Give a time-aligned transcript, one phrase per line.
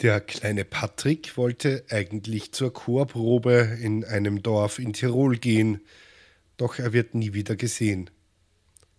[0.00, 5.80] Der kleine Patrick wollte eigentlich zur Chorprobe in einem Dorf in Tirol gehen,
[6.56, 8.08] doch er wird nie wieder gesehen.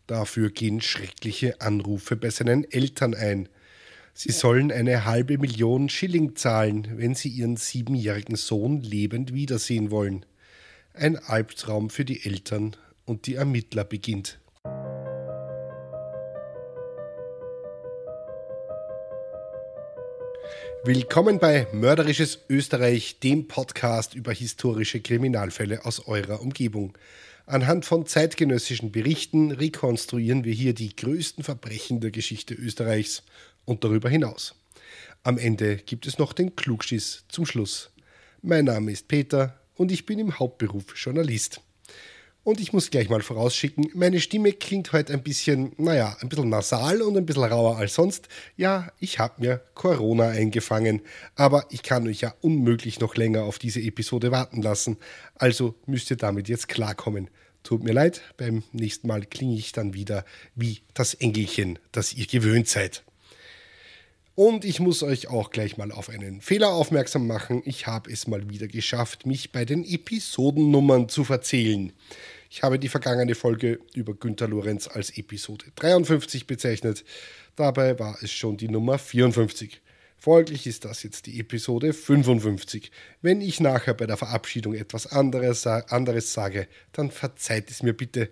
[0.07, 3.47] Dafür gehen schreckliche Anrufe bei seinen Eltern ein.
[4.13, 10.25] Sie sollen eine halbe Million Schilling zahlen, wenn sie ihren siebenjährigen Sohn lebend wiedersehen wollen.
[10.93, 12.75] Ein Albtraum für die Eltern
[13.05, 14.41] und die Ermittler beginnt.
[20.86, 26.97] Willkommen bei Mörderisches Österreich, dem Podcast über historische Kriminalfälle aus eurer Umgebung.
[27.46, 33.23] Anhand von zeitgenössischen Berichten rekonstruieren wir hier die größten Verbrechen der Geschichte Österreichs
[33.66, 34.55] und darüber hinaus.
[35.23, 37.91] Am Ende gibt es noch den Klugschiss zum Schluss.
[38.41, 41.59] Mein Name ist Peter und ich bin im Hauptberuf Journalist.
[42.50, 46.50] Und ich muss gleich mal vorausschicken, meine Stimme klingt heute ein bisschen, naja, ein bisschen
[46.50, 48.28] nasal und ein bisschen rauer als sonst.
[48.58, 51.03] Ja, ich habe mir Corona eingefangen,
[51.36, 54.97] aber ich kann euch ja unmöglich noch länger auf diese Episode warten lassen.
[55.36, 57.30] Also müsst ihr damit jetzt klarkommen.
[57.61, 60.25] Tut mir leid, beim nächsten Mal klinge ich dann wieder
[60.56, 63.03] wie das Engelchen, das ihr gewöhnt seid.
[64.34, 67.61] Und ich muss euch auch gleich mal auf einen Fehler aufmerksam machen.
[67.66, 71.91] Ich habe es mal wieder geschafft, mich bei den Episodennummern zu verzählen.
[72.52, 77.06] Ich habe die vergangene Folge über Günter Lorenz als Episode 53 bezeichnet.
[77.56, 79.80] Dabei war es schon die Nummer 54.
[80.17, 82.91] Folglich ist das jetzt die Episode 55.
[83.22, 88.31] Wenn ich nachher bei der Verabschiedung etwas anderes, anderes sage, dann verzeiht es mir bitte,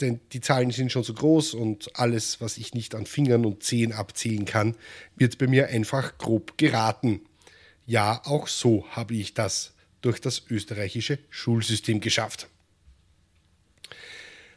[0.00, 3.62] denn die Zahlen sind schon so groß und alles, was ich nicht an Fingern und
[3.62, 4.76] Zehen abzählen kann,
[5.14, 7.20] wird bei mir einfach grob geraten.
[7.84, 12.48] Ja, auch so habe ich das durch das österreichische Schulsystem geschafft.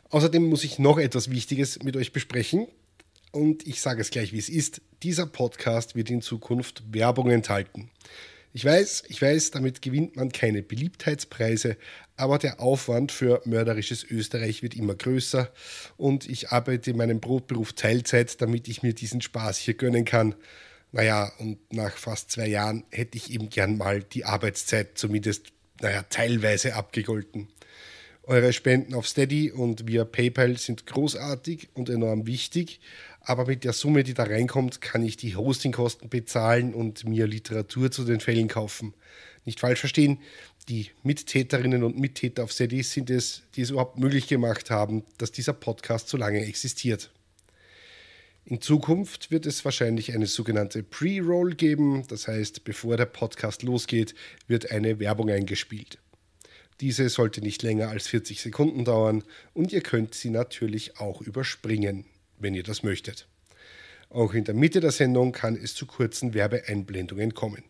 [0.09, 2.67] Außerdem muss ich noch etwas Wichtiges mit euch besprechen.
[3.31, 4.81] Und ich sage es gleich, wie es ist.
[5.03, 7.89] Dieser Podcast wird in Zukunft Werbung enthalten.
[8.53, 11.75] Ich weiß, ich weiß, damit gewinnt man keine Beliebtheitspreise,
[12.15, 15.51] aber der Aufwand für mörderisches Österreich wird immer größer
[15.97, 20.35] und ich arbeite in meinem Brotberuf Teilzeit, damit ich mir diesen Spaß hier gönnen kann.
[20.93, 25.47] Naja, und nach fast zwei Jahren hätte ich eben gern mal die Arbeitszeit zumindest,
[25.81, 27.49] naja, teilweise abgegolten.
[28.27, 32.79] Eure Spenden auf Steady und via PayPal sind großartig und enorm wichtig,
[33.21, 37.91] aber mit der Summe, die da reinkommt, kann ich die Hostingkosten bezahlen und mir Literatur
[37.91, 38.95] zu den Fällen kaufen.
[39.45, 40.17] Nicht falsch verstehen,
[40.69, 45.31] die Mittäterinnen und Mittäter auf Steady sind es, die es überhaupt möglich gemacht haben, dass
[45.31, 47.11] dieser Podcast so lange existiert.
[48.47, 54.15] In Zukunft wird es wahrscheinlich eine sogenannte Pre-Roll geben, das heißt, bevor der Podcast losgeht,
[54.47, 55.99] wird eine Werbung eingespielt.
[56.81, 62.05] Diese sollte nicht länger als 40 Sekunden dauern und ihr könnt sie natürlich auch überspringen,
[62.37, 63.27] wenn ihr das möchtet.
[64.09, 67.63] Auch in der Mitte der Sendung kann es zu kurzen Werbeeinblendungen kommen.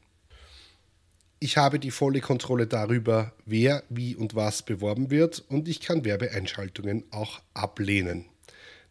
[1.40, 6.06] Ich habe die volle Kontrolle darüber, wer, wie und was beworben wird und ich kann
[6.06, 8.26] Werbeeinschaltungen auch ablehnen.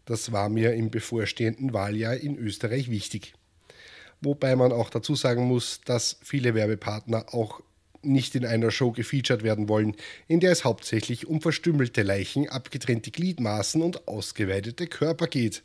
[0.04, 3.34] Das war mir im bevorstehenden Wahljahr in Österreich wichtig.
[4.20, 7.60] Wobei man auch dazu sagen muss, dass viele Werbepartner auch
[8.06, 9.96] nicht in einer Show gefeatured werden wollen,
[10.28, 15.62] in der es hauptsächlich um verstümmelte Leichen, abgetrennte Gliedmaßen und ausgeweidete Körper geht.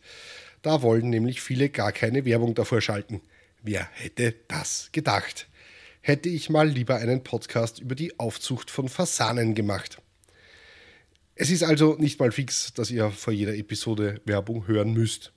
[0.62, 3.22] Da wollen nämlich viele gar keine Werbung davor schalten.
[3.62, 5.48] Wer hätte das gedacht?
[6.02, 10.02] Hätte ich mal lieber einen Podcast über die Aufzucht von Fasanen gemacht.
[11.36, 15.32] Es ist also nicht mal fix, dass ihr vor jeder Episode Werbung hören müsst.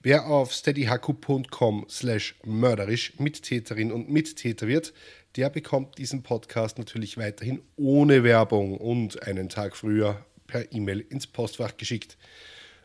[0.00, 4.92] Wer auf steadyhaku.com slash mörderisch Mittäterin und Mittäter wird,
[5.36, 11.26] der bekommt diesen Podcast natürlich weiterhin ohne Werbung und einen Tag früher per E-Mail ins
[11.26, 12.18] Postfach geschickt.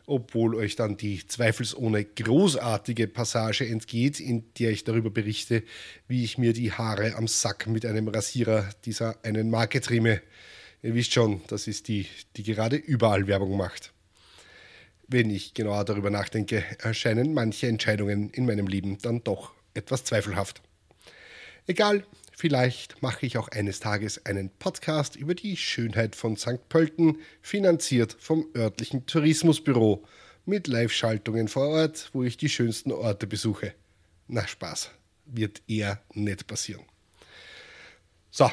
[0.06, 5.62] Obwohl euch dann die zweifelsohne großartige Passage entgeht, in der ich darüber berichte,
[6.06, 10.22] wie ich mir die Haare am Sack mit einem Rasierer dieser einen Marke trimme.
[10.82, 12.06] Ihr wisst schon, das ist die,
[12.36, 13.92] die gerade überall Werbung macht.
[15.06, 20.62] Wenn ich genauer darüber nachdenke, erscheinen manche Entscheidungen in meinem Leben dann doch etwas zweifelhaft.
[21.66, 22.04] Egal,
[22.40, 26.68] Vielleicht mache ich auch eines Tages einen Podcast über die Schönheit von St.
[26.68, 30.04] Pölten, finanziert vom örtlichen Tourismusbüro,
[30.44, 33.74] mit Live-Schaltungen vor Ort, wo ich die schönsten Orte besuche.
[34.28, 34.92] Na Spaß,
[35.24, 36.84] wird eher nicht passieren.
[38.30, 38.48] So,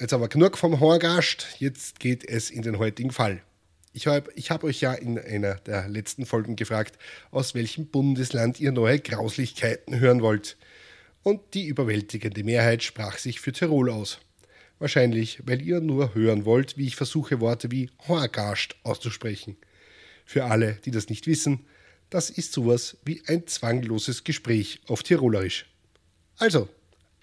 [0.00, 3.44] jetzt aber genug vom Horgast, jetzt geht es in den heutigen Fall.
[3.92, 6.98] Ich habe ich hab euch ja in einer der letzten Folgen gefragt,
[7.30, 10.56] aus welchem Bundesland ihr neue Grauslichkeiten hören wollt
[11.24, 14.20] und die überwältigende Mehrheit sprach sich für Tirol aus.
[14.78, 19.56] Wahrscheinlich, weil ihr nur hören wollt, wie ich versuche, Worte wie Horgast auszusprechen.
[20.24, 21.66] Für alle, die das nicht wissen,
[22.10, 25.66] das ist sowas wie ein zwangloses Gespräch auf Tirolerisch.
[26.38, 26.68] Also,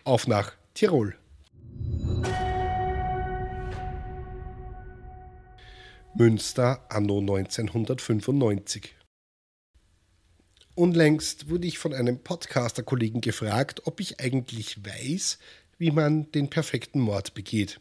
[0.03, 1.15] auf nach Tirol.
[6.15, 8.95] Münster anno 1995.
[10.81, 15.37] Unlängst wurde ich von einem Podcaster-Kollegen gefragt, ob ich eigentlich weiß,
[15.77, 17.79] wie man den perfekten Mord begeht.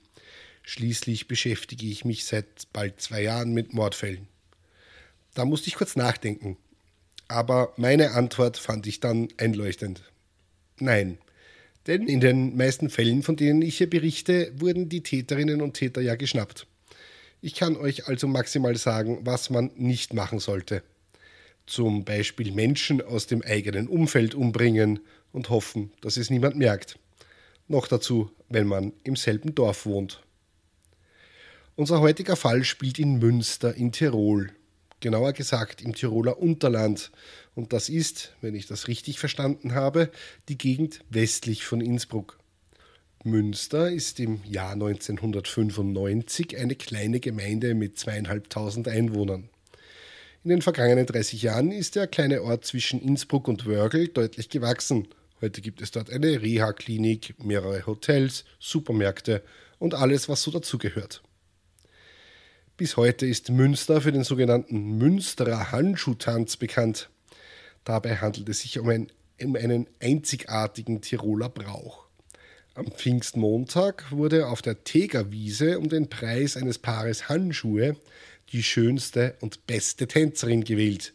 [0.65, 4.29] Schließlich beschäftige ich mich seit bald zwei Jahren mit Mordfällen.
[5.33, 6.59] Da musste ich kurz nachdenken.
[7.27, 10.03] Aber meine Antwort fand ich dann einleuchtend.
[10.79, 11.17] Nein.
[11.87, 16.03] Denn in den meisten Fällen, von denen ich hier berichte, wurden die Täterinnen und Täter
[16.03, 16.67] ja geschnappt.
[17.41, 20.83] Ich kann euch also maximal sagen, was man nicht machen sollte.
[21.71, 24.99] Zum Beispiel Menschen aus dem eigenen Umfeld umbringen
[25.31, 26.99] und hoffen, dass es niemand merkt.
[27.69, 30.21] Noch dazu, wenn man im selben Dorf wohnt.
[31.77, 34.51] Unser heutiger Fall spielt in Münster in Tirol,
[34.99, 37.13] genauer gesagt im Tiroler Unterland.
[37.55, 40.11] Und das ist, wenn ich das richtig verstanden habe,
[40.49, 42.41] die Gegend westlich von Innsbruck.
[43.23, 49.49] Münster ist im Jahr 1995 eine kleine Gemeinde mit zweieinhalbtausend Einwohnern.
[50.43, 55.07] In den vergangenen 30 Jahren ist der kleine Ort zwischen Innsbruck und Wörgl deutlich gewachsen.
[55.43, 59.43] Heute gibt es dort eine Reha-Klinik, mehrere Hotels, Supermärkte
[59.79, 61.23] und alles, was so dazugehört.
[62.79, 67.11] Bis heute ist Münster für den sogenannten Münsterer Handschuhtanz bekannt.
[67.85, 72.07] Dabei handelt es sich um, ein, um einen einzigartigen Tiroler Brauch.
[72.73, 77.97] Am Pfingstmontag wurde auf der Tegerwiese um den Preis eines Paares Handschuhe
[78.53, 81.15] die schönste und beste Tänzerin gewählt,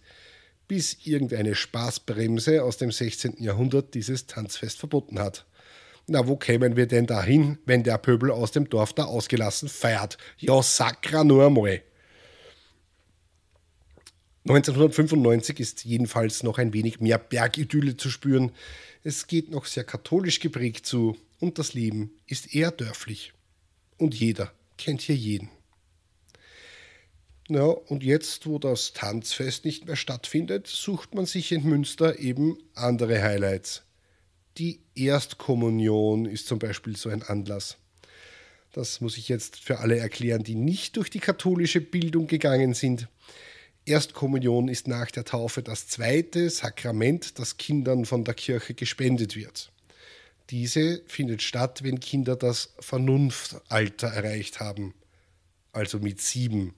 [0.67, 3.41] bis irgendeine Spaßbremse aus dem 16.
[3.41, 5.45] Jahrhundert dieses Tanzfest verboten hat.
[6.07, 10.17] Na, wo kämen wir denn dahin, wenn der Pöbel aus dem Dorf da ausgelassen feiert?
[10.37, 11.81] Ja, sakra nur einmal.
[14.47, 18.51] 1995 ist jedenfalls noch ein wenig mehr Bergidylle zu spüren.
[19.03, 23.33] Es geht noch sehr katholisch geprägt zu und das Leben ist eher dörflich.
[23.97, 25.49] Und jeder kennt hier jeden.
[27.47, 32.57] Ja, und jetzt, wo das Tanzfest nicht mehr stattfindet, sucht man sich in Münster eben
[32.74, 33.83] andere Highlights.
[34.57, 37.77] Die Erstkommunion ist zum Beispiel so ein Anlass.
[38.71, 43.07] Das muss ich jetzt für alle erklären, die nicht durch die katholische Bildung gegangen sind.
[43.86, 49.71] Erstkommunion ist nach der Taufe das zweite Sakrament, das Kindern von der Kirche gespendet wird.
[50.50, 54.95] Diese findet statt, wenn Kinder das Vernunftalter erreicht haben,
[55.71, 56.74] also mit sieben.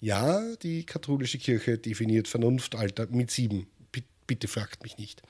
[0.00, 3.66] Ja, die katholische Kirche definiert Vernunftalter mit sieben.
[4.26, 5.22] Bitte fragt mich nicht.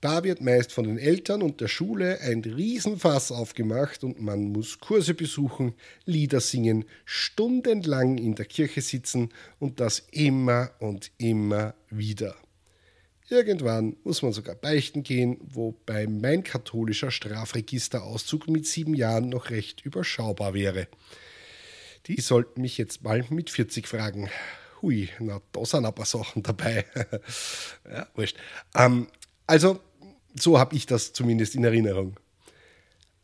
[0.00, 4.78] Da wird meist von den Eltern und der Schule ein Riesenfass aufgemacht und man muss
[4.78, 5.74] Kurse besuchen,
[6.04, 12.36] Lieder singen, stundenlang in der Kirche sitzen und das immer und immer wieder.
[13.28, 19.80] Irgendwann muss man sogar beichten gehen, wobei mein katholischer Strafregisterauszug mit sieben Jahren noch recht
[19.84, 20.86] überschaubar wäre.
[22.06, 24.30] Die sollten mich jetzt mal mit 40 fragen.
[24.80, 26.84] Hui, na, da sind paar Sachen dabei.
[27.90, 28.36] ja, wurscht.
[28.74, 29.08] Ähm,
[29.46, 29.80] also,
[30.38, 32.18] so habe ich das zumindest in Erinnerung.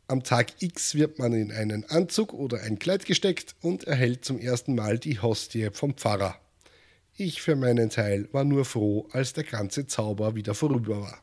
[0.07, 4.39] Am Tag X wird man in einen Anzug oder ein Kleid gesteckt und erhält zum
[4.39, 6.37] ersten Mal die Hostie vom Pfarrer.
[7.15, 11.21] Ich für meinen Teil war nur froh, als der ganze Zauber wieder vorüber war.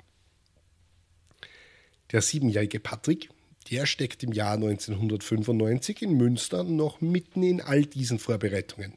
[2.12, 3.28] Der siebenjährige Patrick,
[3.70, 8.94] der steckt im Jahr 1995 in Münster noch mitten in all diesen Vorbereitungen.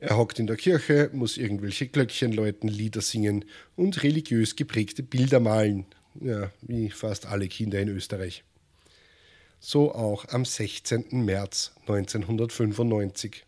[0.00, 5.40] Er hockt in der Kirche, muss irgendwelche Glöckchen läuten, Lieder singen und religiös geprägte Bilder
[5.40, 5.86] malen.
[6.20, 8.44] Ja, wie fast alle Kinder in Österreich.
[9.60, 11.24] So auch am 16.
[11.24, 13.44] März 1995.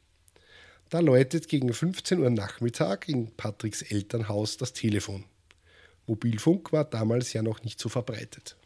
[0.89, 5.25] Da läutet gegen 15 Uhr Nachmittag in Patricks Elternhaus das Telefon.
[6.07, 8.57] Mobilfunk war damals ja noch nicht so verbreitet.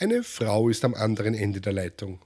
[0.00, 2.20] Eine Frau ist am anderen Ende der Leitung.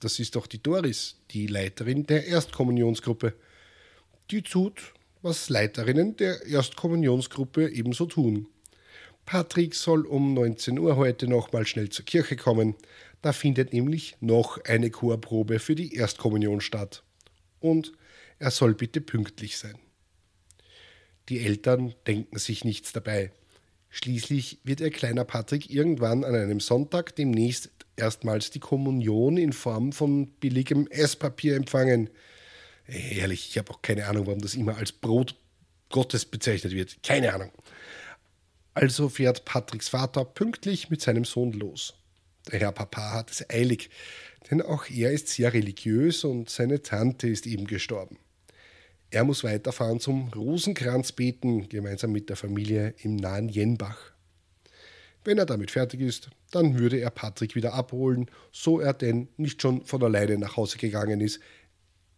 [0.00, 3.34] Das ist doch die Doris, die Leiterin der Erstkommunionsgruppe
[4.32, 8.48] die tut, was Leiterinnen der Erstkommunionsgruppe ebenso tun.
[9.24, 12.74] Patrick soll um 19 Uhr heute nochmal schnell zur Kirche kommen.
[13.22, 17.04] Da findet nämlich noch eine Chorprobe für die Erstkommunion statt.
[17.60, 17.92] Und
[18.40, 19.78] er soll bitte pünktlich sein.
[21.28, 23.30] Die Eltern denken sich nichts dabei.
[23.90, 29.92] Schließlich wird ihr kleiner Patrick irgendwann an einem Sonntag demnächst erstmals die Kommunion in Form
[29.92, 32.08] von billigem Esspapier empfangen.
[32.86, 35.34] Ehrlich, ich habe auch keine Ahnung, warum das immer als Brot
[35.90, 37.02] Gottes bezeichnet wird.
[37.02, 37.50] Keine Ahnung.
[38.74, 41.94] Also fährt Patricks Vater pünktlich mit seinem Sohn los.
[42.50, 43.90] Der Herr Papa hat es eilig,
[44.50, 48.18] denn auch er ist sehr religiös und seine Tante ist eben gestorben.
[49.10, 54.12] Er muss weiterfahren zum Rosenkranz beten, gemeinsam mit der Familie im nahen Jenbach.
[55.24, 59.60] Wenn er damit fertig ist, dann würde er Patrick wieder abholen, so er denn nicht
[59.60, 61.40] schon von alleine nach Hause gegangen ist.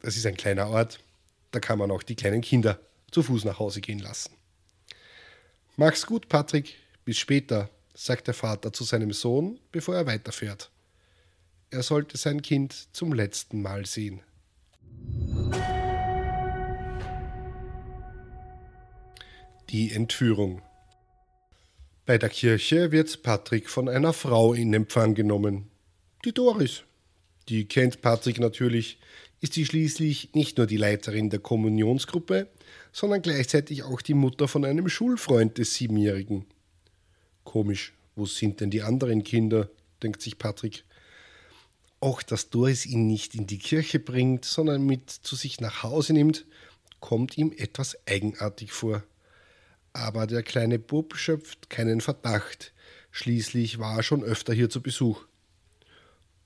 [0.01, 1.01] Das ist ein kleiner Ort,
[1.51, 2.79] da kann man auch die kleinen Kinder
[3.11, 4.33] zu Fuß nach Hause gehen lassen.
[5.77, 10.71] Mach's gut, Patrick, bis später, sagt der Vater zu seinem Sohn, bevor er weiterfährt.
[11.71, 14.21] Er sollte sein Kind zum letzten Mal sehen.
[19.73, 20.61] Die Entführung.
[22.05, 25.71] Bei der Kirche wird Patrick von einer Frau in Empfang genommen.
[26.27, 26.83] Die Doris.
[27.49, 28.99] Die kennt Patrick natürlich,
[29.41, 32.49] ist sie schließlich nicht nur die Leiterin der Kommunionsgruppe,
[32.93, 36.45] sondern gleichzeitig auch die Mutter von einem Schulfreund des Siebenjährigen.
[37.43, 39.71] Komisch, wo sind denn die anderen Kinder?
[40.03, 40.85] denkt sich Patrick.
[41.99, 46.13] Auch dass Doris ihn nicht in die Kirche bringt, sondern mit zu sich nach Hause
[46.13, 46.45] nimmt,
[47.01, 49.03] kommt ihm etwas eigenartig vor.
[49.93, 52.73] Aber der kleine Bub schöpft keinen Verdacht.
[53.11, 55.27] Schließlich war er schon öfter hier zu Besuch.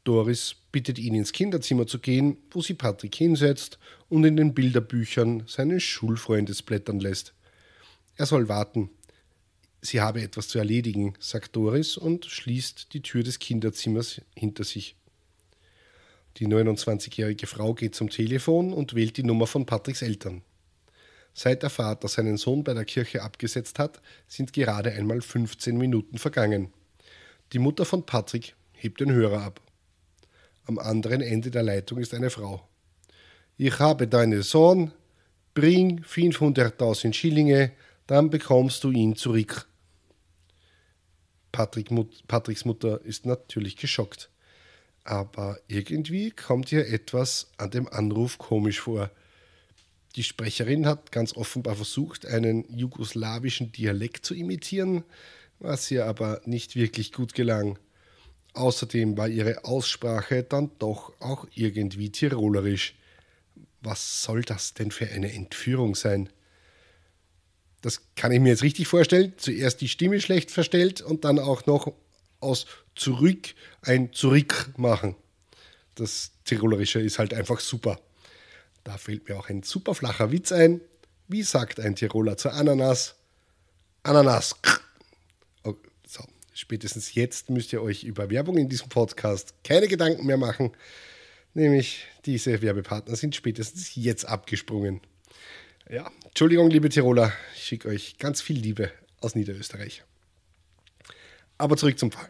[0.03, 5.45] Doris bittet ihn ins Kinderzimmer zu gehen, wo sie Patrick hinsetzt und in den Bilderbüchern
[5.47, 7.35] seines Schulfreundes blättern lässt.
[8.17, 8.91] Er soll warten.
[9.83, 14.97] Sie habe etwas zu erledigen, sagt Doris und schließt die Tür des Kinderzimmers hinter sich.
[16.39, 20.43] Die 29-jährige Frau geht zum Telefon und wählt die Nummer von Patricks Eltern.
[21.39, 26.17] Seit der Vater seinen Sohn bei der Kirche abgesetzt hat, sind gerade einmal 15 Minuten
[26.17, 26.73] vergangen.
[27.53, 29.61] Die Mutter von Patrick hebt den Hörer ab.
[30.65, 32.67] Am anderen Ende der Leitung ist eine Frau.
[33.59, 34.93] Ich habe deinen Sohn,
[35.53, 37.73] bring 500.000 Schillinge,
[38.07, 39.69] dann bekommst du ihn zurück.
[41.53, 41.91] Patrick,
[42.27, 44.31] Patricks Mutter ist natürlich geschockt
[45.07, 49.11] aber irgendwie kommt ihr etwas an dem Anruf komisch vor.
[50.17, 55.05] Die Sprecherin hat ganz offenbar versucht, einen jugoslawischen Dialekt zu imitieren,
[55.59, 57.79] was ihr aber nicht wirklich gut gelang.
[58.55, 62.95] Außerdem war ihre Aussprache dann doch auch irgendwie tirolerisch.
[63.83, 66.31] Was soll das denn für eine Entführung sein?
[67.83, 69.35] Das kann ich mir jetzt richtig vorstellen.
[69.37, 71.93] Zuerst die Stimme schlecht verstellt und dann auch noch
[72.41, 75.15] aus zurück ein Zurück machen.
[75.95, 78.01] Das Tirolerische ist halt einfach super.
[78.87, 80.81] Da fällt mir auch ein super flacher Witz ein.
[81.27, 83.17] Wie sagt ein Tiroler zur Ananas?
[84.05, 84.55] Ananas.
[85.65, 85.75] Oh,
[86.07, 86.23] so,
[86.55, 90.71] spätestens jetzt müsst ihr euch über Werbung in diesem Podcast keine Gedanken mehr machen.
[91.53, 95.01] Nämlich diese Werbepartner sind spätestens jetzt abgesprungen.
[95.91, 100.05] Ja, Entschuldigung, liebe Tiroler, ich schicke euch ganz viel Liebe aus Niederösterreich.
[101.59, 102.29] Aber zurück zum Fall.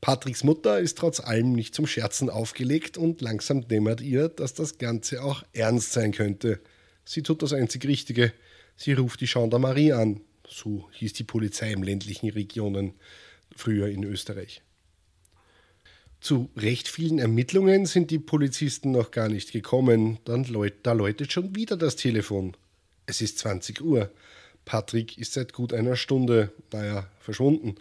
[0.00, 4.78] Patricks Mutter ist trotz allem nicht zum Scherzen aufgelegt und langsam dämmert ihr, dass das
[4.78, 6.60] Ganze auch ernst sein könnte.
[7.04, 8.32] Sie tut das einzig Richtige.
[8.76, 10.20] Sie ruft die Gendarmerie an.
[10.46, 12.94] So hieß die Polizei im ländlichen Regionen
[13.54, 14.62] früher in Österreich.
[16.20, 20.18] Zu recht vielen Ermittlungen sind die Polizisten noch gar nicht gekommen.
[20.24, 22.56] Dann läut, da läutet schon wieder das Telefon.
[23.06, 24.10] Es ist 20 Uhr.
[24.64, 27.76] Patrick ist seit gut einer Stunde, naja, verschwunden.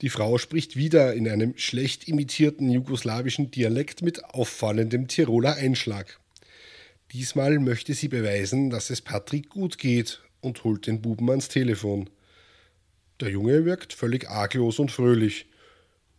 [0.00, 6.18] Die Frau spricht wieder in einem schlecht imitierten jugoslawischen Dialekt mit auffallendem Tiroler Einschlag.
[7.12, 12.08] Diesmal möchte sie beweisen, dass es Patrick gut geht und holt den Buben ans Telefon.
[13.20, 15.46] Der Junge wirkt völlig arglos und fröhlich.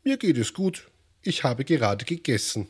[0.04, 0.92] Mir geht es gut,
[1.24, 2.68] ich habe gerade gegessen.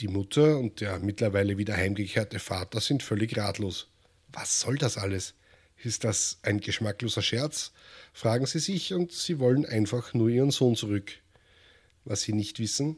[0.00, 3.88] Die Mutter und der mittlerweile wieder heimgekehrte Vater sind völlig ratlos.
[4.30, 5.34] Was soll das alles?
[5.82, 7.72] Ist das ein geschmackloser Scherz?
[8.12, 11.12] fragen sie sich und sie wollen einfach nur ihren Sohn zurück.
[12.04, 12.96] Was sie nicht wissen,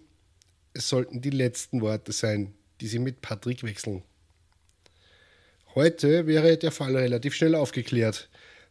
[0.72, 4.02] es sollten die letzten Worte sein, die sie mit Patrick wechseln.
[5.74, 8.30] Heute wäre der Fall relativ schnell aufgeklärt.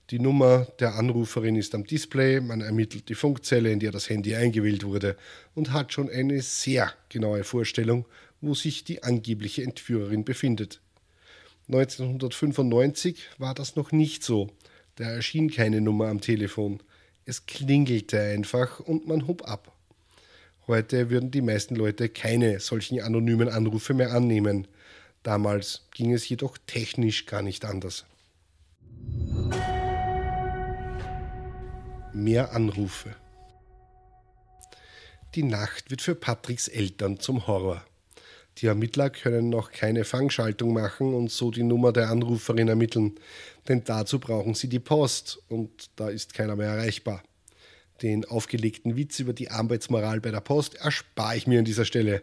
[0.09, 4.35] Die Nummer der Anruferin ist am Display, man ermittelt die Funkzelle, in der das Handy
[4.35, 5.17] eingewählt wurde
[5.53, 8.05] und hat schon eine sehr genaue Vorstellung,
[8.41, 10.81] wo sich die angebliche Entführerin befindet.
[11.69, 14.49] 1995 war das noch nicht so.
[14.95, 16.81] Da erschien keine Nummer am Telefon.
[17.25, 19.71] Es klingelte einfach und man hob ab.
[20.65, 24.67] Heute würden die meisten Leute keine solchen anonymen Anrufe mehr annehmen.
[25.21, 28.05] Damals ging es jedoch technisch gar nicht anders.
[32.13, 33.15] Mehr Anrufe.
[35.35, 37.85] Die Nacht wird für Patricks Eltern zum Horror.
[38.59, 43.17] Die Ermittler können noch keine Fangschaltung machen und so die Nummer der Anruferin ermitteln,
[43.69, 47.23] denn dazu brauchen sie die Post und da ist keiner mehr erreichbar.
[48.01, 52.21] Den aufgelegten Witz über die Arbeitsmoral bei der Post erspare ich mir an dieser Stelle,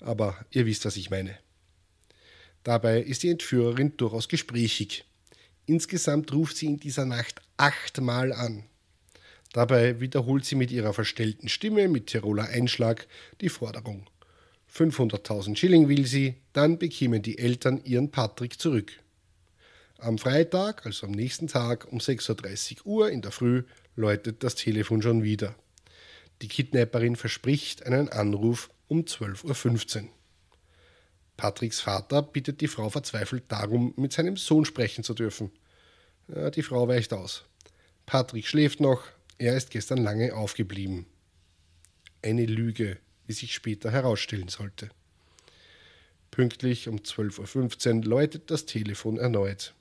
[0.00, 1.38] aber ihr wisst, was ich meine.
[2.62, 5.06] Dabei ist die Entführerin durchaus gesprächig.
[5.64, 8.64] Insgesamt ruft sie in dieser Nacht achtmal an.
[9.54, 13.06] Dabei wiederholt sie mit ihrer verstellten Stimme mit Tiroler Einschlag
[13.40, 14.09] die Forderung.
[14.74, 18.92] 500.000 Schilling will sie, dann bekämen die Eltern ihren Patrick zurück.
[19.98, 23.64] Am Freitag, also am nächsten Tag um 6.30 Uhr in der Früh,
[23.96, 25.54] läutet das Telefon schon wieder.
[26.40, 30.08] Die Kidnapperin verspricht einen Anruf um 12.15 Uhr.
[31.36, 35.50] Patricks Vater bittet die Frau verzweifelt darum, mit seinem Sohn sprechen zu dürfen.
[36.54, 37.44] Die Frau weicht aus.
[38.06, 39.04] Patrick schläft noch,
[39.38, 41.06] er ist gestern lange aufgeblieben.
[42.22, 42.98] Eine Lüge,
[43.30, 44.90] wie sich später herausstellen sollte.
[46.32, 49.72] Pünktlich um 12.15 Uhr läutet das Telefon erneut.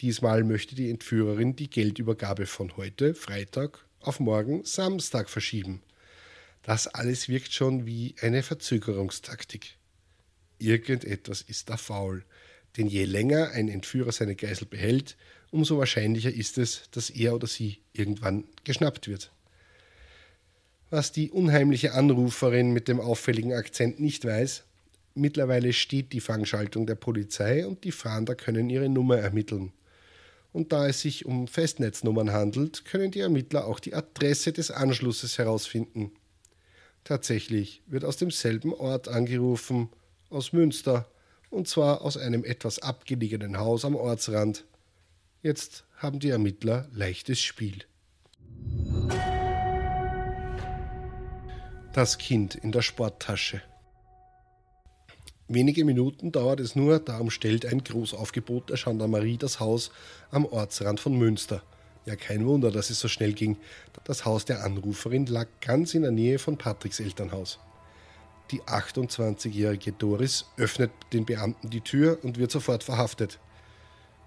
[0.00, 5.82] Diesmal möchte die Entführerin die Geldübergabe von heute, Freitag, auf morgen, Samstag verschieben.
[6.62, 9.76] Das alles wirkt schon wie eine Verzögerungstaktik.
[10.58, 12.24] Irgendetwas ist da faul,
[12.78, 15.18] denn je länger ein Entführer seine Geisel behält,
[15.50, 19.30] umso wahrscheinlicher ist es, dass er oder sie irgendwann geschnappt wird.
[20.92, 24.64] Was die unheimliche Anruferin mit dem auffälligen Akzent nicht weiß,
[25.14, 29.72] mittlerweile steht die Fangschaltung der Polizei und die Fahnder können ihre Nummer ermitteln
[30.52, 35.38] und da es sich um Festnetznummern handelt, können die Ermittler auch die Adresse des Anschlusses
[35.38, 36.12] herausfinden.
[37.04, 39.88] Tatsächlich wird aus demselben Ort angerufen,
[40.30, 41.08] aus Münster,
[41.50, 44.64] und zwar aus einem etwas abgelegenen Haus am Ortsrand.
[45.42, 47.84] Jetzt haben die Ermittler leichtes Spiel.
[51.92, 53.60] Das Kind in der Sporttasche.
[55.46, 59.90] Wenige Minuten dauert es nur, da umstellt ein Großaufgebot der Gendarmerie das Haus
[60.30, 61.62] am Ortsrand von Münster.
[62.06, 63.58] Ja, kein Wunder, dass es so schnell ging.
[64.04, 67.58] Das Haus der Anruferin lag ganz in der Nähe von Patricks Elternhaus.
[68.52, 73.38] Die 28-jährige Doris öffnet den Beamten die Tür und wird sofort verhaftet.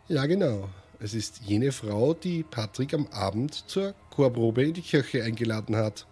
[0.08, 0.70] Ja, genau.
[1.00, 6.06] Es ist jene Frau, die Patrick am Abend zur Chorprobe in die Kirche eingeladen hat.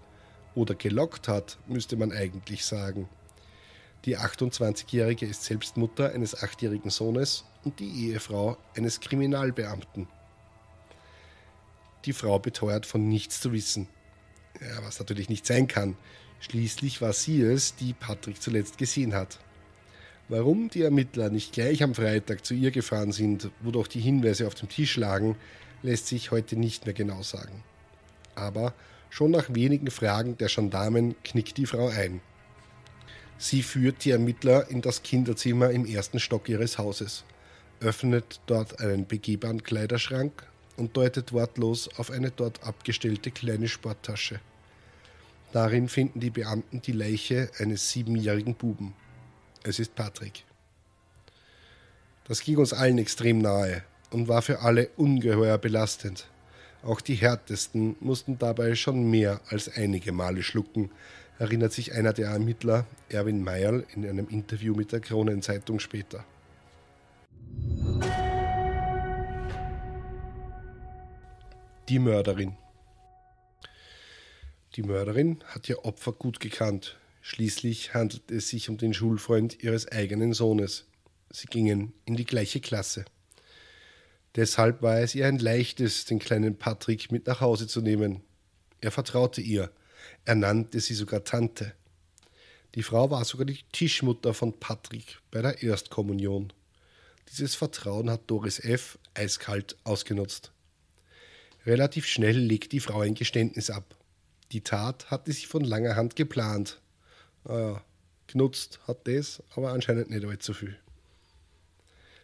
[0.56, 3.10] Oder gelockt hat, müsste man eigentlich sagen.
[4.06, 10.08] Die 28-Jährige ist selbst Mutter eines achtjährigen Sohnes und die Ehefrau eines Kriminalbeamten.
[12.06, 13.88] Die Frau beteuert von nichts zu wissen.
[14.60, 15.96] Ja, was natürlich nicht sein kann.
[16.42, 19.40] Schließlich war sie es, die Patrick zuletzt gesehen hat.
[20.28, 24.48] Warum die Ermittler nicht gleich am Freitag zu ihr gefahren sind, wo doch die Hinweise
[24.48, 25.38] auf dem Tisch lagen,
[25.82, 27.64] lässt sich heute nicht mehr genau sagen.
[28.36, 28.74] Aber
[29.14, 32.20] schon nach wenigen Fragen der Gendarmen knickt die Frau ein.
[33.38, 37.24] Sie führt die Ermittler in das Kinderzimmer im ersten Stock ihres Hauses,
[37.80, 40.48] öffnet dort einen begehbaren Kleiderschrank
[40.78, 44.40] und deutet wortlos auf eine dort abgestellte kleine Sporttasche.
[45.52, 48.96] Darin finden die Beamten die Leiche eines siebenjährigen Buben.
[49.62, 50.44] Es ist Patrick.
[52.28, 56.28] Das ging uns allen extrem nahe und war für alle ungeheuer belastend.
[56.84, 60.92] Auch die Härtesten mussten dabei schon mehr als einige Male schlucken,
[61.40, 66.26] erinnert sich einer der Ermittler, Erwin Meyerl, in einem Interview mit der Kronenzeitung später.
[71.88, 72.58] Die Mörderin.
[74.76, 76.98] Die Mörderin hat ihr Opfer gut gekannt.
[77.22, 80.86] Schließlich handelt es sich um den Schulfreund ihres eigenen Sohnes.
[81.30, 83.06] Sie gingen in die gleiche Klasse.
[84.36, 88.22] Deshalb war es ihr ein leichtes, den kleinen Patrick mit nach Hause zu nehmen.
[88.82, 89.72] Er vertraute ihr–
[90.26, 91.74] er nannte sie sogar Tante.
[92.76, 96.54] Die Frau war sogar die Tischmutter von Patrick bei der Erstkommunion.
[97.30, 98.98] Dieses Vertrauen hat Doris F.
[99.14, 100.52] eiskalt ausgenutzt.
[101.66, 103.96] Relativ schnell legt die Frau ein Geständnis ab.
[104.52, 106.82] Die Tat hatte sie von langer Hand geplant.
[107.44, 107.84] Naja,
[108.28, 110.78] genutzt hat das, aber anscheinend nicht allzu viel.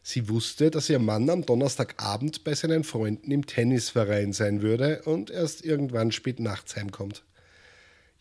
[0.02, 5.30] Sie wusste, dass ihr Mann am Donnerstagabend bei seinen Freunden im Tennisverein sein würde und
[5.30, 7.24] erst irgendwann spät nachts heimkommt.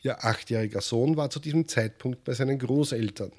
[0.03, 3.33] Ihr achtjähriger Sohn war zu diesem Zeitpunkt bei seinen Großeltern.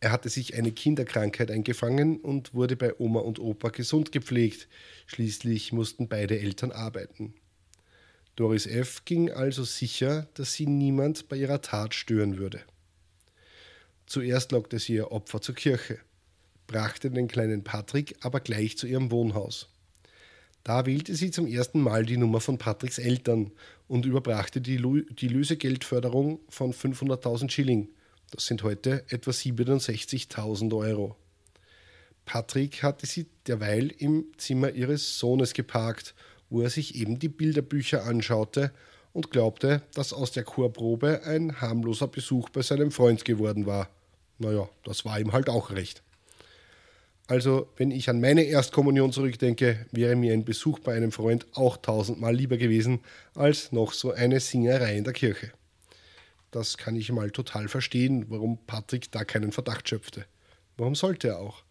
[0.00, 4.68] Er hatte sich eine Kinderkrankheit eingefangen und wurde bei Oma und Opa gesund gepflegt.
[5.06, 7.34] Schließlich mussten beide Eltern arbeiten.
[8.36, 9.04] Doris F.
[9.06, 12.60] ging also sicher, dass sie niemand bei ihrer Tat stören würde.
[14.04, 15.98] Zuerst lockte sie ihr Opfer zur Kirche,
[16.66, 19.68] brachte den kleinen Patrick aber gleich zu ihrem Wohnhaus.
[20.64, 23.52] Da wählte sie zum ersten Mal die Nummer von Patricks Eltern
[23.86, 27.88] und überbrachte die, die Lösegeldförderung von 500.000 Schilling.
[28.32, 31.16] Das sind heute etwa 67.000 Euro.
[32.24, 36.16] Patrick hatte sie derweil im Zimmer ihres Sohnes geparkt,
[36.50, 38.72] wo er sich eben die Bilderbücher anschaute
[39.12, 43.88] und glaubte, dass aus der Chorprobe ein harmloser Besuch bei seinem Freund geworden war.
[44.38, 46.02] Naja, das war ihm halt auch recht.
[47.28, 51.76] Also, wenn ich an meine Erstkommunion zurückdenke, wäre mir ein Besuch bei einem Freund auch
[51.76, 53.00] tausendmal lieber gewesen
[53.34, 55.50] als noch so eine Singerei in der Kirche.
[56.52, 60.24] Das kann ich mal total verstehen, warum Patrick da keinen Verdacht schöpfte.
[60.76, 61.64] Warum sollte er auch?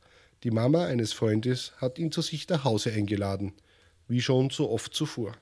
[0.43, 3.53] Die Mama eines Freundes hat ihn zu sich nach Hause eingeladen,
[4.09, 5.37] wie schon so oft zuvor.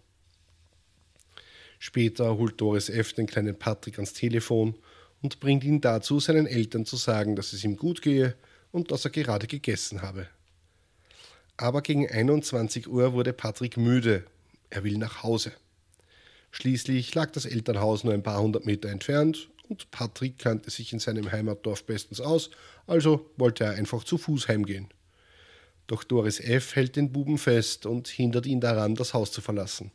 [1.80, 3.14] Später holt Doris F.
[3.14, 4.76] den kleinen Patrick ans Telefon
[5.24, 8.36] und bringt ihn dazu, seinen Eltern zu sagen, dass es ihm gut gehe
[8.74, 10.28] und dass er gerade gegessen habe.
[11.56, 14.26] Aber gegen 21 Uhr wurde Patrick müde.
[14.70, 15.54] Er will nach Hause.
[16.52, 21.00] Schließlich lag das Elternhaus nur ein paar hundert Meter entfernt und Patrick kannte sich in
[21.00, 22.50] seinem Heimatdorf bestens aus,
[22.86, 24.90] also wollte er einfach zu Fuß heimgehen.
[25.88, 26.76] Doch Doris F.
[26.76, 29.92] hält den Buben fest und hindert ihn daran, das Haus zu verlassen.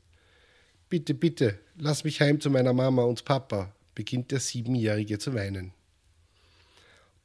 [0.88, 5.72] Bitte, bitte, lass mich heim zu meiner Mama und Papa, beginnt der Siebenjährige zu weinen.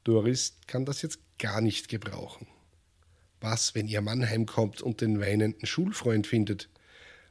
[0.03, 2.47] Doris kann das jetzt gar nicht gebrauchen.
[3.41, 6.69] Was, wenn ihr Mann heimkommt und den weinenden Schulfreund findet?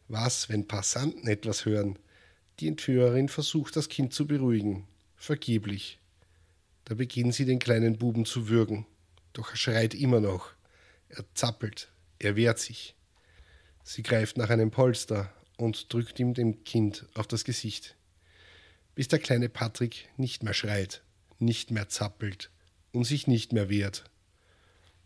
[0.06, 1.98] Was, wenn Passanten etwas hören?
[2.60, 4.86] Die Entführerin versucht, das Kind zu beruhigen.
[5.16, 5.98] Vergeblich.
[6.84, 8.86] Da beginnt sie den kleinen Buben zu würgen.
[9.32, 10.52] Doch er schreit immer noch.
[11.08, 11.90] Er zappelt.
[12.18, 12.94] Er wehrt sich.
[13.82, 17.96] Sie greift nach einem Polster und drückt ihm dem Kind auf das Gesicht.
[18.94, 21.02] Bis der kleine Patrick nicht mehr schreit,
[21.38, 22.50] nicht mehr zappelt
[22.92, 24.04] und sich nicht mehr wehrt.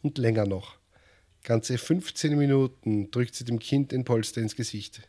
[0.02, 0.76] Und länger noch.
[1.42, 5.08] Ganze 15 Minuten drückt sie dem Kind den Polster ins Gesicht,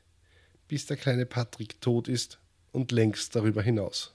[0.67, 2.39] bis der kleine Patrick tot ist
[2.71, 4.13] und längst darüber hinaus.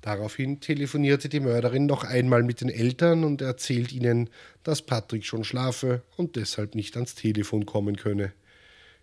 [0.00, 4.30] Daraufhin telefonierte die Mörderin noch einmal mit den Eltern und erzählt ihnen,
[4.62, 8.32] dass Patrick schon schlafe und deshalb nicht ans Telefon kommen könne.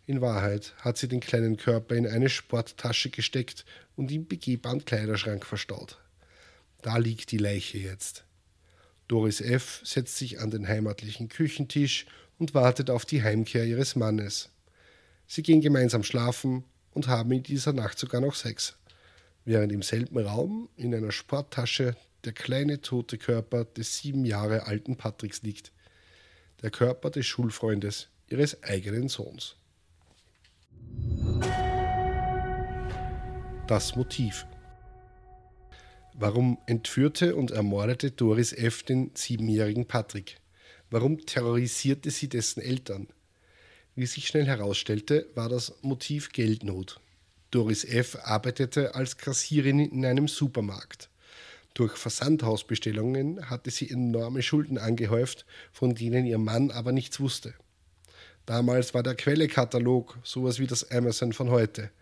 [0.05, 5.45] In Wahrheit hat sie den kleinen Körper in eine Sporttasche gesteckt und im begehbaren Kleiderschrank
[5.45, 5.99] verstaut.
[6.83, 8.25] Da liegt die Leiche jetzt.
[9.07, 9.81] Doris F.
[9.85, 12.05] setzt sich an den heimatlichen Küchentisch
[12.37, 14.49] und wartet auf die Heimkehr ihres Mannes.
[15.25, 18.75] Sie gehen gemeinsam schlafen und haben in dieser Nacht sogar noch Sex,
[19.45, 24.97] während im selben Raum in einer Sporttasche der kleine tote Körper des sieben Jahre alten
[24.97, 25.71] Patricks liegt,
[26.61, 29.55] der Körper des Schulfreundes ihres eigenen Sohns.
[33.67, 34.45] Das Motiv
[36.15, 38.83] Warum entführte und ermordete Doris F.
[38.83, 40.37] den siebenjährigen Patrick?
[40.91, 43.07] Warum terrorisierte sie dessen Eltern?
[43.95, 46.99] Wie sich schnell herausstellte, war das Motiv Geldnot.
[47.49, 48.17] Doris F.
[48.21, 51.09] arbeitete als Kassierin in einem Supermarkt.
[51.73, 57.55] Durch Versandhausbestellungen hatte sie enorme Schulden angehäuft, von denen ihr Mann aber nichts wusste.
[58.45, 61.89] Damals war der Quellekatalog sowas wie das Amazon von heute–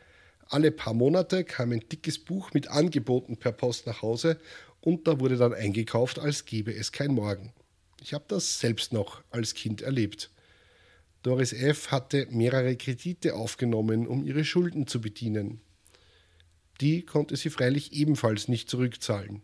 [0.52, 4.40] alle paar Monate kam ein dickes Buch mit Angeboten per Post nach Hause
[4.82, 7.54] und da wurde dann eingekauft, als gäbe es kein Morgen.
[8.02, 10.32] Ich habe das selbst noch als Kind erlebt.
[11.24, 11.92] Doris F.
[11.92, 15.62] hatte mehrere Kredite aufgenommen, um ihre Schulden zu bedienen.
[16.82, 19.44] Die konnte sie freilich ebenfalls nicht zurückzahlen.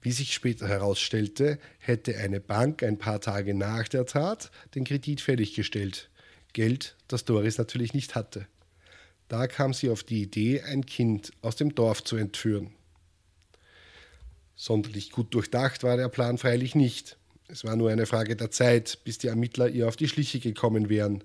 [0.00, 5.20] Wie sich später herausstellte, hätte eine Bank ein paar Tage nach der Tat den Kredit
[5.20, 6.10] fälliggestellt.
[6.52, 8.48] Geld, das Doris natürlich nicht hatte.
[9.28, 12.70] Da kam sie auf die Idee, ein Kind aus dem Dorf zu entführen.
[14.56, 17.16] Sonderlich gut durchdacht war der Plan freilich nicht.
[17.46, 20.88] Es war nur eine Frage der Zeit, bis die Ermittler ihr auf die Schliche gekommen
[20.88, 21.24] wären.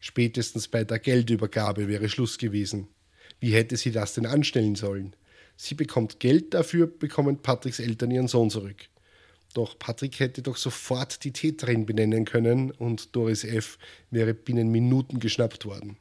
[0.00, 2.88] Spätestens bei der Geldübergabe wäre Schluss gewesen.
[3.40, 5.16] Wie hätte sie das denn anstellen sollen?
[5.56, 8.88] Sie bekommt Geld, dafür bekommen Patricks Eltern ihren Sohn zurück.
[9.54, 13.78] Doch Patrick hätte doch sofort die Täterin benennen können und Doris F.
[14.10, 15.96] wäre binnen Minuten geschnappt worden.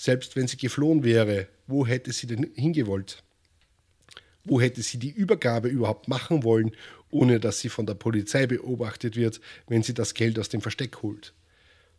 [0.00, 3.24] Selbst wenn sie geflohen wäre, wo hätte sie denn hingewollt?
[4.44, 6.70] Wo hätte sie die Übergabe überhaupt machen wollen,
[7.10, 11.02] ohne dass sie von der Polizei beobachtet wird, wenn sie das Geld aus dem Versteck
[11.02, 11.34] holt?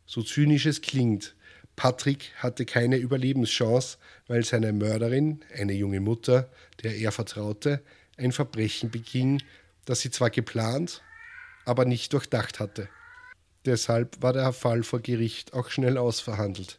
[0.05, 1.35] So zynisch es klingt,
[1.75, 6.49] Patrick hatte keine Überlebenschance, weil seine Mörderin, eine junge Mutter,
[6.81, 7.83] der er vertraute,
[8.15, 9.43] ein Verbrechen beging,
[9.83, 11.01] das sie zwar geplant,
[11.65, 12.87] aber nicht durchdacht hatte.
[13.65, 16.78] Deshalb war der Fall vor Gericht auch schnell ausverhandelt.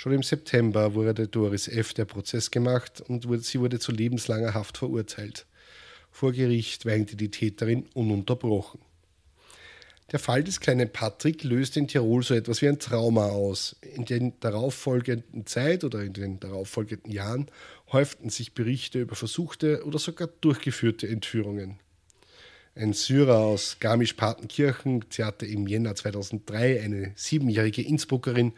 [0.00, 1.92] Schon im September wurde Doris F.
[1.92, 5.44] der Prozess gemacht und sie wurde zu lebenslanger Haft verurteilt.
[6.12, 8.80] Vor Gericht weinte die Täterin ununterbrochen.
[10.12, 13.74] Der Fall des kleinen Patrick löste in Tirol so etwas wie ein Trauma aus.
[13.80, 17.50] In den darauffolgenden Zeit oder in den darauffolgenden Jahren
[17.90, 21.80] häuften sich Berichte über versuchte oder sogar durchgeführte Entführungen.
[22.76, 28.52] Ein Syrer aus Garmisch-Partenkirchen zerrte im Jänner 2003 eine siebenjährige Innsbruckerin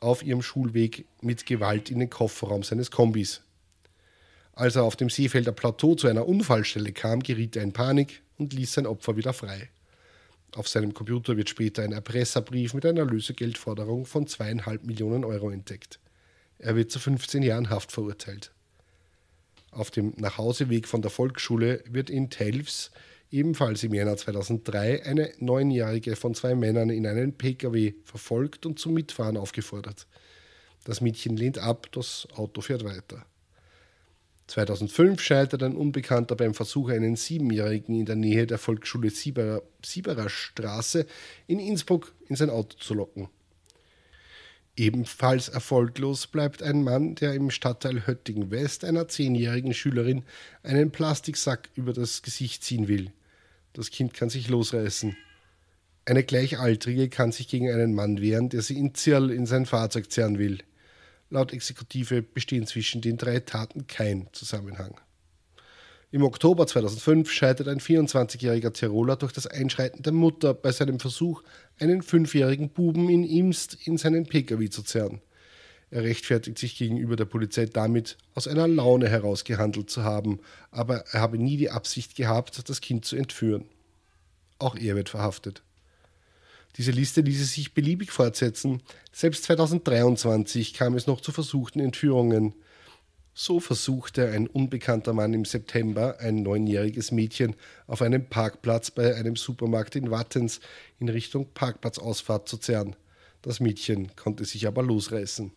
[0.00, 3.42] auf ihrem Schulweg mit Gewalt in den Kofferraum seines Kombis.
[4.52, 8.52] Als er auf dem Seefelder Plateau zu einer Unfallstelle kam, geriet er in Panik und
[8.52, 9.68] ließ sein Opfer wieder frei.
[10.52, 15.98] Auf seinem Computer wird später ein Erpresserbrief mit einer Lösegeldforderung von zweieinhalb Millionen Euro entdeckt.
[16.58, 18.52] Er wird zu 15 Jahren Haft verurteilt.
[19.70, 22.90] Auf dem Nachhauseweg von der Volksschule wird in Telfs
[23.30, 28.94] ebenfalls im Jänner 2003 eine Neunjährige von zwei Männern in einen Pkw verfolgt und zum
[28.94, 30.06] Mitfahren aufgefordert.
[30.84, 33.26] Das Mädchen lehnt ab, das Auto fährt weiter.
[34.46, 41.06] 2005 scheitert ein Unbekannter beim Versuch, einen Siebenjährigen in der Nähe der Volksschule Sieberer Straße
[41.48, 43.28] in Innsbruck in sein Auto zu locken.
[44.76, 50.22] Ebenfalls erfolglos bleibt ein Mann, der im Stadtteil Höttingen West einer zehnjährigen Schülerin
[50.62, 53.10] einen Plastiksack über das Gesicht ziehen will.
[53.72, 55.16] Das Kind kann sich losreißen.
[56.04, 60.12] Eine Gleichaltrige kann sich gegen einen Mann wehren, der sie in Zirl in sein Fahrzeug
[60.12, 60.58] zerren will.
[61.30, 65.00] Laut Exekutive bestehen zwischen den drei Taten kein Zusammenhang.
[66.16, 71.42] Im Oktober 2005 scheitert ein 24-jähriger Tiroler durch das Einschreiten der Mutter bei seinem Versuch,
[71.78, 75.20] einen fünfjährigen Buben in Imst in seinen Pkw zu zerren.
[75.90, 81.04] Er rechtfertigt sich gegenüber der Polizei damit, aus einer Laune heraus gehandelt zu haben, aber
[81.12, 83.66] er habe nie die Absicht gehabt, das Kind zu entführen.
[84.58, 85.62] Auch er wird verhaftet.
[86.78, 88.80] Diese Liste ließe sich beliebig fortsetzen.
[89.12, 92.54] Selbst 2023 kam es noch zu versuchten Entführungen.
[93.38, 97.54] So versuchte ein unbekannter Mann im September ein neunjähriges Mädchen
[97.86, 100.58] auf einem Parkplatz bei einem Supermarkt in Wattens
[100.98, 102.96] in Richtung Parkplatzausfahrt zu zerren.
[103.42, 105.52] Das Mädchen konnte sich aber losreißen.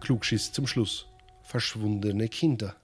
[0.00, 1.06] Klugschiss zum Schluss.
[1.42, 2.76] Verschwundene Kinder.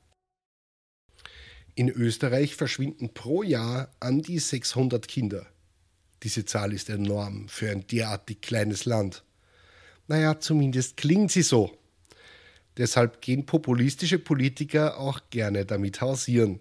[1.74, 5.46] In Österreich verschwinden pro Jahr an die 600 Kinder.
[6.22, 9.22] Diese Zahl ist enorm für ein derartig kleines Land.
[10.08, 11.76] Naja, zumindest klingt sie so.
[12.76, 16.60] Deshalb gehen populistische Politiker auch gerne damit hausieren.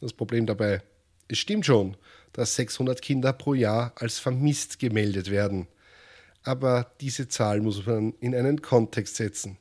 [0.00, 0.82] Das Problem dabei,
[1.28, 1.96] es stimmt schon,
[2.32, 5.68] dass 600 Kinder pro Jahr als vermisst gemeldet werden.
[6.42, 9.56] Aber diese Zahl muss man in einen Kontext setzen.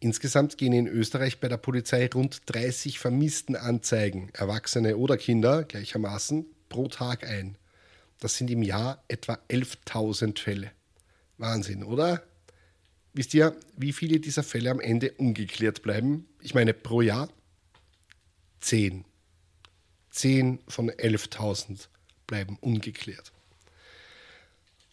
[0.00, 6.46] Insgesamt gehen in Österreich bei der Polizei rund 30 vermissten Anzeigen, Erwachsene oder Kinder gleichermaßen,
[6.68, 7.56] pro Tag ein.
[8.20, 10.72] Das sind im Jahr etwa 11.000 Fälle.
[11.38, 12.22] Wahnsinn, oder?
[13.12, 16.26] Wisst ihr, wie viele dieser Fälle am Ende ungeklärt bleiben?
[16.40, 17.28] Ich meine pro Jahr?
[18.60, 19.04] Zehn.
[20.10, 21.88] Zehn von 11.000
[22.26, 23.32] bleiben ungeklärt.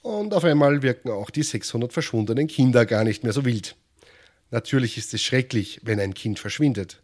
[0.02, 3.76] Und auf einmal wirken auch die 600 verschwundenen Kinder gar nicht mehr so wild.
[4.50, 7.02] Natürlich ist es schrecklich, wenn ein Kind verschwindet.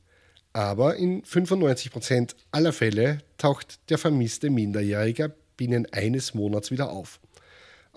[0.54, 7.20] Aber in 95 Prozent aller Fälle taucht der vermisste Minderjährige binnen eines Monats wieder auf.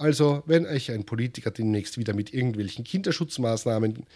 [0.00, 4.06] Also, wenn euch ein Politiker demnächst wieder mit irgendwelchen Kinderschutzmaßnahmen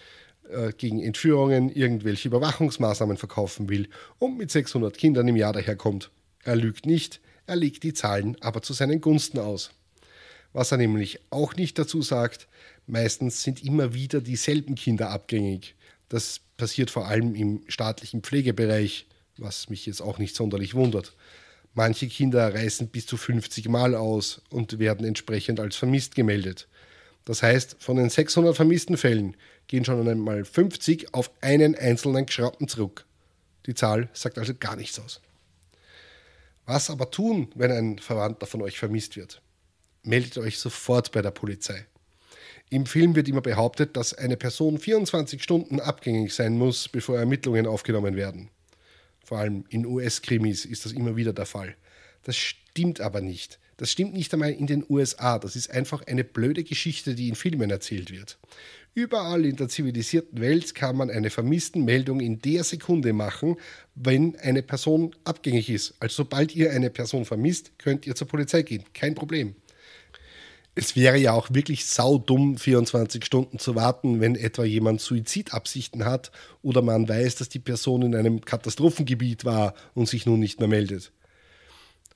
[0.51, 6.11] äh, gegen Entführungen, irgendwelche Überwachungsmaßnahmen verkaufen will und mit 600 Kindern im Jahr daherkommt,
[6.43, 9.71] er lügt nicht, er legt die Zahlen aber zu seinen Gunsten aus.
[10.53, 12.49] Was er nämlich auch nicht dazu sagt,
[12.87, 15.75] Meistens sind immer wieder dieselben Kinder abgängig.
[16.09, 19.07] Das passiert vor allem im staatlichen Pflegebereich,
[19.39, 21.15] was mich jetzt auch nicht sonderlich wundert.
[21.75, 26.69] Manche Kinder reisen bis zu 50 Mal aus und werden entsprechend als vermisst gemeldet.
[27.25, 32.69] Das heißt, von den 600 vermissten Fällen gehen schon einmal 50 auf einen einzelnen Geschraubten
[32.69, 33.07] zurück.
[33.67, 35.21] Die Zahl sagt also gar nichts aus.
[36.67, 39.43] Was aber tun, wenn ein Verwandter von euch vermisst wird?
[40.03, 41.87] Meldet euch sofort bei der Polizei.
[42.71, 47.67] Im Film wird immer behauptet, dass eine Person 24 Stunden abgängig sein muss, bevor Ermittlungen
[47.67, 48.51] aufgenommen werden.
[49.25, 51.75] Vor allem in US-Krimis ist das immer wieder der Fall.
[52.23, 53.59] Das stimmt aber nicht.
[53.77, 55.39] Das stimmt nicht einmal in den USA.
[55.39, 58.39] Das ist einfach eine blöde Geschichte, die in Filmen erzählt wird.
[58.95, 63.57] Überall in der zivilisierten Welt kann man eine vermissten Meldung in der Sekunde machen,
[63.97, 65.95] wenn eine Person abgängig ist.
[65.99, 68.85] Also sobald ihr eine Person vermisst, könnt ihr zur Polizei gehen.
[68.95, 69.57] Kein Problem
[70.75, 76.33] es wäre ja auch wirklich saudumm, 24 Stunden zu warten, wenn etwa jemand Suizidabsichten hat
[76.63, 80.69] oder man weiß, dass die Person in einem Katastrophengebiet war und sich nun nicht mehr
[80.69, 81.13] meldet.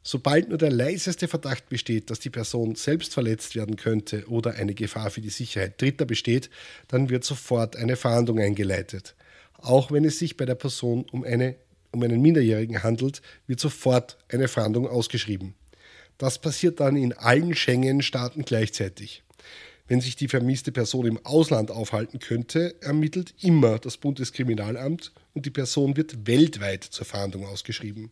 [0.02, 4.74] Sobald nur der leiseste Verdacht besteht, dass die Person selbst verletzt werden könnte oder eine
[4.74, 6.50] Gefahr für die Sicherheit Dritter besteht,
[6.88, 9.14] dann wird sofort eine Fahndung eingeleitet.
[9.58, 11.56] Auch wenn es sich bei der Person um, eine,
[11.92, 15.54] um einen Minderjährigen handelt, wird sofort eine Fahndung ausgeschrieben.
[16.18, 19.22] Das passiert dann in allen Schengen-Staaten gleichzeitig.
[19.86, 25.50] Wenn sich die vermisste Person im Ausland aufhalten könnte, ermittelt immer das Bundeskriminalamt und die
[25.50, 28.10] Person wird weltweit zur Fahndung ausgeschrieben.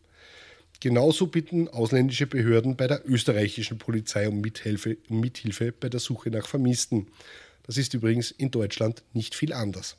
[0.79, 6.31] Genauso bitten ausländische Behörden bei der österreichischen Polizei um Mithilfe, um Mithilfe bei der Suche
[6.31, 7.07] nach Vermissten.
[7.63, 9.97] Das ist übrigens in Deutschland nicht viel anders.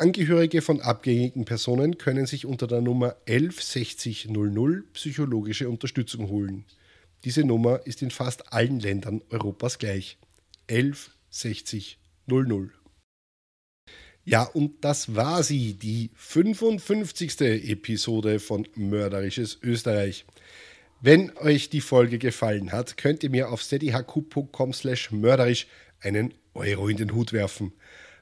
[0.00, 6.64] Angehörige von abgängigen Personen können sich unter der Nummer 116000 psychologische Unterstützung holen.
[7.24, 10.16] Diese Nummer ist in fast allen Ländern Europas gleich.
[10.68, 11.98] 116000.
[14.24, 17.40] Ja, und das war sie, die 55.
[17.40, 20.26] Episode von Mörderisches Österreich.
[21.00, 25.66] Wenn euch die Folge gefallen hat, könnt ihr mir auf steadyhq.com slash mörderisch
[26.00, 27.72] einen Euro in den Hut werfen.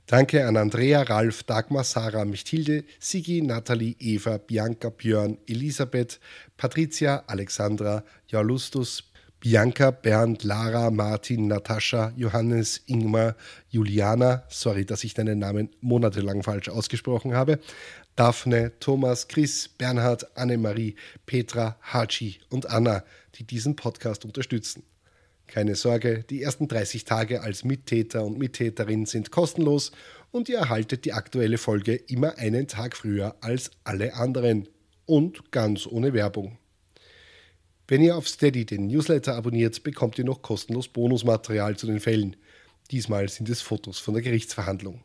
[0.07, 6.21] Danke an Andrea, Ralf, Dagmar, Sarah, Michtilde, Sigi, Nathalie, Eva, Bianca, Björn, Elisabeth,
[6.57, 9.03] Patricia, Alexandra, Jaulustus,
[9.41, 13.35] Bianca, Bernd, Lara, Martin, Natascha, Johannes, Ingmar,
[13.69, 17.59] Juliana, sorry, dass ich deinen Namen monatelang falsch ausgesprochen habe,
[18.15, 20.95] Daphne, Thomas, Chris, Bernhard, Annemarie,
[21.27, 23.03] Petra, Hachi und Anna,
[23.35, 24.85] die diesen Podcast unterstützen.
[25.47, 29.93] Keine Sorge, die ersten 30 Tage als Mittäter und Mittäterin sind kostenlos
[30.33, 34.69] und ihr erhaltet die aktuelle Folge immer einen Tag früher als alle anderen
[35.07, 36.59] und ganz ohne Werbung.
[37.89, 42.37] Wenn ihr auf Steady den Newsletter abonniert, bekommt ihr noch kostenlos Bonusmaterial zu den Fällen.
[42.91, 45.03] Diesmal sind es Fotos von der Gerichtsverhandlung.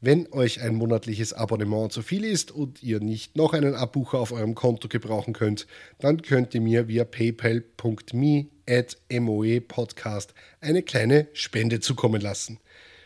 [0.00, 4.32] Wenn euch ein monatliches Abonnement zu viel ist und ihr nicht noch einen Abbucher auf
[4.32, 5.66] eurem Konto gebrauchen könnt,
[5.98, 12.58] dann könnt ihr mir via paypal.me at moepodcast eine kleine Spende zukommen lassen.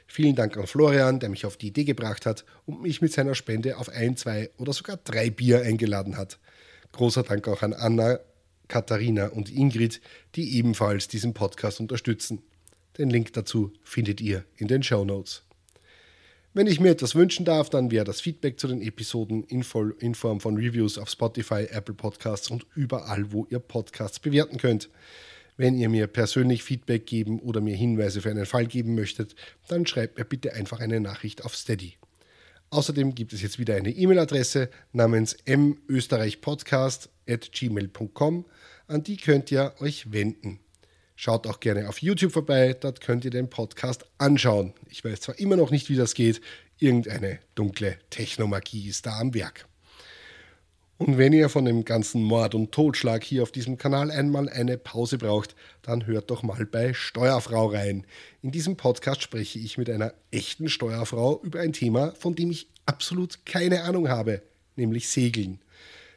[0.06, 3.34] Vielen Dank an Florian, der mich auf die Idee gebracht hat und mich mit seiner
[3.34, 6.38] Spende auf ein, zwei oder sogar drei Bier eingeladen hat.
[6.92, 8.20] Großer Dank auch an Anna,
[8.68, 10.00] Katharina und Ingrid,
[10.34, 12.42] die ebenfalls diesen Podcast unterstützen.
[12.98, 15.42] Den Link dazu findet ihr in den Show Notes.
[16.52, 19.64] Wenn ich mir etwas wünschen darf, dann wäre das Feedback zu den Episoden in,
[19.98, 24.88] in Form von Reviews auf Spotify, Apple Podcasts und überall, wo ihr Podcasts bewerten könnt.
[25.56, 29.34] Wenn ihr mir persönlich Feedback geben oder mir Hinweise für einen Fall geben möchtet,
[29.68, 31.94] dann schreibt mir bitte einfach eine Nachricht auf Steady.
[32.70, 35.36] Außerdem gibt es jetzt wieder eine E-Mail-Adresse namens
[35.86, 38.44] mösterreichpodcast.gmail.com,
[38.88, 40.58] an die könnt ihr euch wenden.
[41.14, 44.74] Schaut auch gerne auf YouTube vorbei, dort könnt ihr den Podcast anschauen.
[44.90, 46.40] Ich weiß zwar immer noch nicht, wie das geht,
[46.78, 49.68] irgendeine dunkle Technomagie ist da am Werk.
[51.06, 54.78] Und wenn ihr von dem ganzen Mord und Totschlag hier auf diesem Kanal einmal eine
[54.78, 58.06] Pause braucht, dann hört doch mal bei Steuerfrau rein.
[58.40, 62.68] In diesem Podcast spreche ich mit einer echten Steuerfrau über ein Thema, von dem ich
[62.86, 64.40] absolut keine Ahnung habe,
[64.76, 65.60] nämlich Segeln.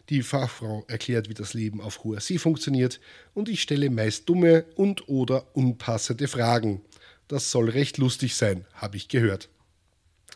[0.07, 3.01] Die Fachfrau erklärt, wie das Leben auf hoher See funktioniert
[3.33, 6.79] und ich stelle meist dumme und oder unpassende Fragen.
[7.27, 9.49] Das soll recht lustig sein, habe ich gehört.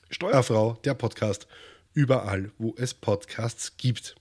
[0.09, 1.47] Steuerfrau, der Podcast,
[1.93, 4.17] überall, wo es Podcasts gibt.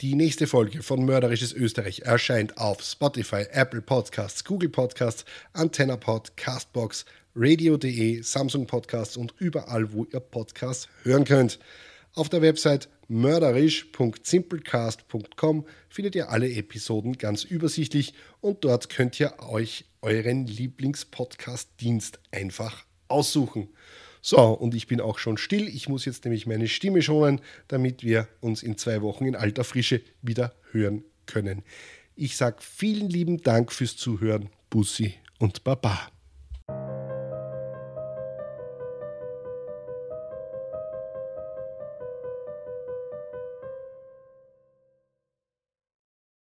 [0.00, 7.04] Die nächste Folge von Mörderisches Österreich erscheint auf Spotify, Apple Podcasts, Google Podcasts, AntennaPod, Castbox,
[7.34, 11.58] Radio.de, Samsung Podcasts und überall, wo ihr Podcasts hören könnt.
[12.14, 19.86] Auf der Website mörderisch.simplecast.com findet ihr alle Episoden ganz übersichtlich und dort könnt ihr euch
[20.00, 23.70] euren Lieblingspodcast-Dienst einfach aussuchen.
[24.20, 25.68] So, und ich bin auch schon still.
[25.68, 29.64] Ich muss jetzt nämlich meine Stimme schonen, damit wir uns in zwei Wochen in alter
[29.64, 31.62] Frische wieder hören können.
[32.16, 34.48] Ich sage vielen lieben Dank fürs Zuhören.
[34.70, 36.10] Bussi und Baba.